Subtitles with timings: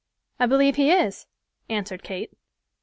[0.39, 1.27] "I believe he is,"
[1.69, 2.31] answered Kate.